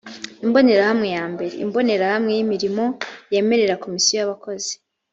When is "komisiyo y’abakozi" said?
3.83-4.73